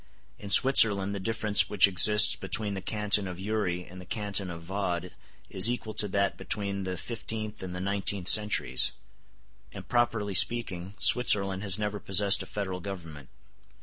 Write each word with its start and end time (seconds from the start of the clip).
In 0.39 0.49
Switzerland 0.49 1.13
the 1.13 1.19
difference 1.19 1.69
which 1.69 1.87
exists 1.87 2.35
between 2.35 2.73
the 2.73 2.81
Canton 2.81 3.27
of 3.27 3.39
Uri 3.39 3.83
and 3.85 4.01
the 4.01 4.05
Canton 4.07 4.49
of 4.49 4.63
Vaud 4.63 5.11
is 5.51 5.69
equal 5.69 5.93
to 5.93 6.07
that 6.07 6.37
between 6.37 6.85
the 6.85 6.97
fifteenth 6.97 7.61
and 7.61 7.75
the 7.75 7.79
nineteenth 7.81 8.27
centuries; 8.27 8.93
and, 9.71 9.87
properly 9.87 10.33
speaking, 10.33 10.95
Switzerland 10.97 11.61
has 11.61 11.77
never 11.77 11.99
possessed 11.99 12.41
a 12.41 12.47
federal 12.47 12.79
government. 12.79 13.29